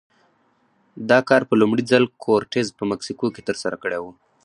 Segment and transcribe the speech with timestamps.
[1.09, 4.05] دا کار په لومړي ځل کورټز په مکسیکو کې ترسره کړی و.